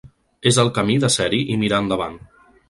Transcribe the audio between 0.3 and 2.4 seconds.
És el camí de ser-hi i mirar endavant.